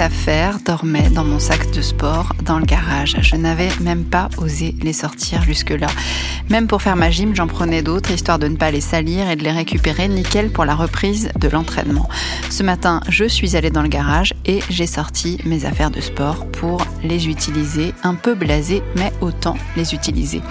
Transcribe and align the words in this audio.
affaires 0.00 0.58
dormaient 0.64 1.08
dans 1.08 1.24
mon 1.24 1.38
sac 1.38 1.70
de 1.70 1.80
sport 1.80 2.34
dans 2.44 2.58
le 2.58 2.66
garage. 2.66 3.16
Je 3.20 3.36
n'avais 3.36 3.70
même 3.80 4.04
pas 4.04 4.28
osé 4.36 4.74
les 4.82 4.92
sortir 4.92 5.42
jusque-là. 5.42 5.86
Même 6.52 6.66
pour 6.66 6.82
faire 6.82 6.96
ma 6.96 7.10
gym, 7.10 7.34
j'en 7.34 7.46
prenais 7.46 7.80
d'autres 7.80 8.10
histoire 8.10 8.38
de 8.38 8.46
ne 8.46 8.56
pas 8.56 8.70
les 8.70 8.82
salir 8.82 9.30
et 9.30 9.36
de 9.36 9.42
les 9.42 9.52
récupérer 9.52 10.06
nickel 10.06 10.50
pour 10.50 10.66
la 10.66 10.74
reprise 10.74 11.30
de 11.40 11.48
l'entraînement. 11.48 12.10
Ce 12.50 12.62
matin, 12.62 13.00
je 13.08 13.24
suis 13.24 13.56
allée 13.56 13.70
dans 13.70 13.80
le 13.80 13.88
garage 13.88 14.34
et 14.44 14.60
j'ai 14.68 14.86
sorti 14.86 15.38
mes 15.46 15.64
affaires 15.64 15.90
de 15.90 16.02
sport 16.02 16.46
pour 16.48 16.84
les 17.02 17.26
utiliser. 17.28 17.94
Un 18.02 18.14
peu 18.14 18.34
blasé, 18.34 18.82
mais 18.96 19.14
autant 19.22 19.56
les 19.76 19.94
utiliser. 19.94 20.42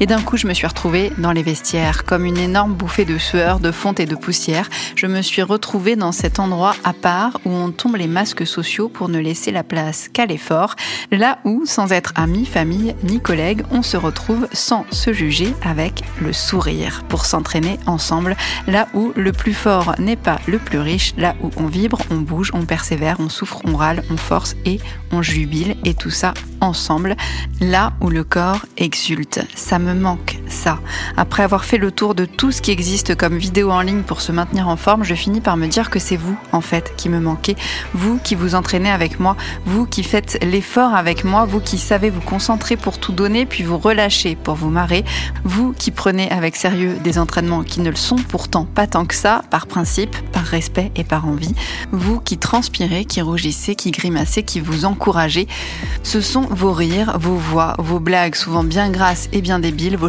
Et 0.00 0.06
d'un 0.06 0.20
coup, 0.20 0.36
je 0.36 0.48
me 0.48 0.54
suis 0.54 0.66
retrouvée 0.66 1.12
dans 1.18 1.30
les 1.30 1.44
vestiaires 1.44 2.02
comme 2.02 2.24
une 2.24 2.38
énorme 2.38 2.74
bouffée 2.74 3.04
de 3.04 3.16
sueur, 3.16 3.60
de 3.60 3.70
fonte 3.70 4.00
et 4.00 4.06
de 4.06 4.16
poussière. 4.16 4.68
Je 4.96 5.06
me 5.06 5.22
suis 5.22 5.42
retrouvée 5.42 5.94
dans 5.94 6.10
cet 6.10 6.40
endroit 6.40 6.74
à 6.82 6.92
part 6.92 7.38
où 7.44 7.50
on 7.50 7.70
tombe 7.70 7.94
les 7.94 8.08
masques 8.08 8.44
sociaux 8.44 8.88
pour 8.88 9.08
ne 9.08 9.20
laisser 9.20 9.52
la 9.52 9.62
place 9.62 10.08
qu'à 10.12 10.26
l'effort, 10.26 10.74
là 11.12 11.38
où, 11.44 11.62
sans 11.64 11.92
être 11.92 12.12
amis, 12.16 12.44
famille 12.44 12.96
ni 13.04 13.20
collègues, 13.20 13.62
on 13.70 13.82
se 13.82 13.96
retrouve 13.96 14.48
sans 14.52 14.84
se 14.90 15.12
juger 15.12 15.43
avec 15.62 16.02
le 16.20 16.32
sourire 16.32 17.02
pour 17.08 17.26
s'entraîner 17.26 17.78
ensemble, 17.86 18.36
là 18.66 18.88
où 18.94 19.12
le 19.16 19.32
plus 19.32 19.54
fort 19.54 19.94
n'est 19.98 20.16
pas 20.16 20.38
le 20.46 20.58
plus 20.58 20.78
riche, 20.78 21.14
là 21.16 21.34
où 21.42 21.50
on 21.56 21.66
vibre, 21.66 21.98
on 22.10 22.16
bouge, 22.16 22.50
on 22.54 22.64
persévère, 22.64 23.16
on 23.20 23.28
souffre, 23.28 23.60
on 23.64 23.76
râle, 23.76 24.02
on 24.10 24.16
force 24.16 24.56
et 24.64 24.80
on 25.12 25.22
jubile 25.22 25.76
et 25.84 25.94
tout 25.94 26.10
ça 26.10 26.34
ensemble, 26.60 27.16
là 27.60 27.92
où 28.00 28.08
le 28.08 28.24
corps 28.24 28.64
exulte. 28.76 29.40
Ça 29.54 29.78
me 29.78 29.94
manque, 29.94 30.33
ça. 30.54 30.78
Après 31.16 31.42
avoir 31.42 31.64
fait 31.64 31.76
le 31.76 31.90
tour 31.90 32.14
de 32.14 32.24
tout 32.24 32.52
ce 32.52 32.62
qui 32.62 32.70
existe 32.70 33.14
comme 33.14 33.36
vidéo 33.36 33.70
en 33.70 33.80
ligne 33.80 34.02
pour 34.02 34.20
se 34.20 34.32
maintenir 34.32 34.68
en 34.68 34.76
forme, 34.76 35.04
je 35.04 35.14
finis 35.14 35.40
par 35.40 35.56
me 35.56 35.66
dire 35.66 35.90
que 35.90 35.98
c'est 35.98 36.16
vous, 36.16 36.36
en 36.52 36.60
fait, 36.60 36.94
qui 36.96 37.08
me 37.08 37.20
manquez. 37.20 37.56
Vous 37.92 38.18
qui 38.22 38.34
vous 38.34 38.54
entraînez 38.54 38.90
avec 38.90 39.20
moi, 39.20 39.36
vous 39.66 39.84
qui 39.86 40.02
faites 40.02 40.38
l'effort 40.42 40.94
avec 40.94 41.24
moi, 41.24 41.44
vous 41.44 41.60
qui 41.60 41.78
savez 41.78 42.08
vous 42.08 42.20
concentrer 42.20 42.76
pour 42.76 42.98
tout 42.98 43.12
donner, 43.12 43.44
puis 43.44 43.62
vous 43.62 43.78
relâcher 43.78 44.36
pour 44.36 44.54
vous 44.54 44.70
marrer, 44.70 45.04
vous 45.44 45.72
qui 45.72 45.90
prenez 45.90 46.30
avec 46.30 46.56
sérieux 46.56 46.96
des 47.02 47.18
entraînements 47.18 47.62
qui 47.62 47.80
ne 47.80 47.90
le 47.90 47.96
sont 47.96 48.16
pourtant 48.16 48.64
pas 48.64 48.86
tant 48.86 49.04
que 49.04 49.14
ça, 49.14 49.42
par 49.50 49.66
principe, 49.66 50.16
par 50.32 50.44
respect 50.44 50.92
et 50.96 51.04
par 51.04 51.26
envie, 51.26 51.54
vous 51.92 52.20
qui 52.20 52.38
transpirez, 52.38 53.04
qui 53.04 53.20
rougissez, 53.20 53.74
qui 53.74 53.90
grimacez, 53.90 54.42
qui 54.42 54.60
vous 54.60 54.84
encouragez, 54.84 55.48
ce 56.02 56.20
sont 56.20 56.42
vos 56.42 56.72
rires, 56.72 57.18
vos 57.18 57.36
voix, 57.36 57.74
vos 57.78 58.00
blagues 58.00 58.34
souvent 58.34 58.64
bien 58.64 58.90
grasses 58.90 59.28
et 59.32 59.40
bien 59.40 59.58
débiles, 59.58 59.96
vos 59.96 60.08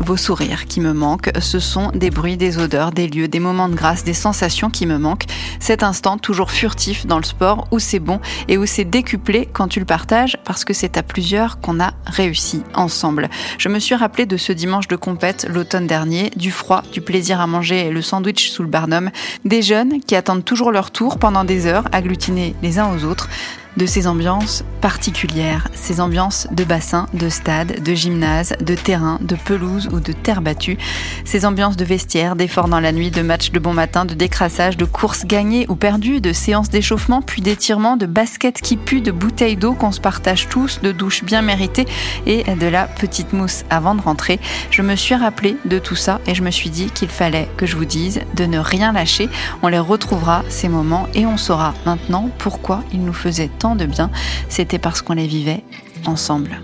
vos 0.00 0.16
sourires 0.16 0.66
qui 0.66 0.80
me 0.80 0.92
manquent, 0.92 1.30
ce 1.40 1.58
sont 1.58 1.90
des 1.92 2.10
bruits, 2.10 2.36
des 2.36 2.58
odeurs, 2.58 2.92
des 2.92 3.08
lieux, 3.08 3.26
des 3.26 3.40
moments 3.40 3.68
de 3.68 3.74
grâce, 3.74 4.04
des 4.04 4.14
sensations 4.14 4.70
qui 4.70 4.86
me 4.86 4.98
manquent, 4.98 5.24
cet 5.58 5.82
instant 5.82 6.16
toujours 6.16 6.52
furtif 6.52 7.06
dans 7.06 7.16
le 7.16 7.24
sport 7.24 7.66
où 7.72 7.80
c'est 7.80 7.98
bon 7.98 8.20
et 8.46 8.56
où 8.56 8.66
c'est 8.66 8.84
décuplé 8.84 9.48
quand 9.52 9.66
tu 9.66 9.80
le 9.80 9.84
partages 9.84 10.38
parce 10.44 10.64
que 10.64 10.72
c'est 10.72 10.96
à 10.96 11.02
plusieurs 11.02 11.60
qu'on 11.60 11.80
a 11.80 11.94
réussi 12.06 12.62
ensemble. 12.74 13.28
Je 13.58 13.68
me 13.68 13.80
suis 13.80 13.96
rappelé 13.96 14.26
de 14.26 14.36
ce 14.36 14.52
dimanche 14.52 14.86
de 14.86 14.96
compète 14.96 15.46
l'automne 15.48 15.88
dernier, 15.88 16.30
du 16.36 16.52
froid, 16.52 16.82
du 16.92 17.00
plaisir 17.00 17.40
à 17.40 17.48
manger 17.48 17.90
le 17.90 18.02
sandwich 18.02 18.50
sous 18.50 18.62
le 18.62 18.68
barnum, 18.68 19.10
des 19.44 19.62
jeunes 19.62 20.00
qui 20.00 20.14
attendent 20.14 20.44
toujours 20.44 20.70
leur 20.70 20.92
tour 20.92 21.18
pendant 21.18 21.42
des 21.42 21.66
heures, 21.66 21.88
agglutinés 21.90 22.54
les 22.62 22.78
uns 22.78 22.94
aux 22.94 23.04
autres, 23.04 23.28
de 23.78 23.86
ces 23.86 24.08
ambiances 24.08 24.64
particulières, 24.80 25.68
ces 25.72 26.00
ambiances 26.00 26.48
de 26.50 26.64
bassin, 26.64 27.06
de 27.14 27.28
stade, 27.28 27.82
de 27.82 27.94
gymnase, 27.94 28.54
de 28.60 28.74
terrain, 28.74 29.18
de 29.20 29.36
pelouse 29.36 29.88
ou 29.92 30.00
de 30.00 30.12
terre 30.12 30.42
battue, 30.42 30.78
ces 31.24 31.46
ambiances 31.46 31.76
de 31.76 31.84
vestiaire, 31.84 32.34
d'efforts 32.34 32.68
dans 32.68 32.80
la 32.80 32.90
nuit, 32.90 33.10
de 33.10 33.22
matchs 33.22 33.52
de 33.52 33.58
bon 33.60 33.72
matin, 33.72 34.04
de 34.04 34.14
décrassage, 34.14 34.76
de 34.76 34.84
courses 34.84 35.24
gagnées 35.24 35.66
ou 35.68 35.76
perdues, 35.76 36.20
de 36.20 36.32
séances 36.32 36.70
d'échauffement, 36.70 37.22
puis 37.22 37.40
d'étirement, 37.40 37.96
de 37.96 38.06
baskets 38.06 38.60
qui 38.60 38.76
puent, 38.76 39.00
de 39.00 39.12
bouteilles 39.12 39.56
d'eau 39.56 39.74
qu'on 39.74 39.92
se 39.92 40.00
partage 40.00 40.48
tous, 40.48 40.80
de 40.80 40.90
douches 40.90 41.22
bien 41.22 41.42
méritées 41.42 41.86
et 42.26 42.42
de 42.42 42.66
la 42.66 42.86
petite 42.86 43.32
mousse 43.32 43.64
avant 43.70 43.94
de 43.94 44.00
rentrer. 44.00 44.40
Je 44.72 44.82
me 44.82 44.96
suis 44.96 45.14
rappelé 45.14 45.56
de 45.64 45.78
tout 45.78 45.96
ça 45.96 46.20
et 46.26 46.34
je 46.34 46.42
me 46.42 46.50
suis 46.50 46.70
dit 46.70 46.90
qu'il 46.90 47.08
fallait 47.08 47.48
que 47.56 47.66
je 47.66 47.76
vous 47.76 47.84
dise 47.84 48.20
de 48.34 48.44
ne 48.44 48.58
rien 48.58 48.92
lâcher. 48.92 49.28
On 49.62 49.68
les 49.68 49.78
retrouvera 49.78 50.42
ces 50.48 50.68
moments 50.68 51.06
et 51.14 51.26
on 51.26 51.36
saura 51.36 51.74
maintenant 51.86 52.28
pourquoi 52.38 52.82
ils 52.92 53.04
nous 53.04 53.12
faisaient 53.12 53.50
de 53.76 53.86
bien, 53.86 54.10
c'était 54.48 54.78
parce 54.78 55.02
qu'on 55.02 55.14
les 55.14 55.26
vivait 55.26 55.64
ensemble. 56.06 56.60